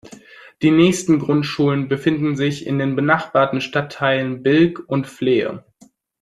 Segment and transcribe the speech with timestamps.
[0.63, 5.63] Die nächsten Grundschulen befinden sich in den benachbarten Stadtteilen Bilk und Flehe.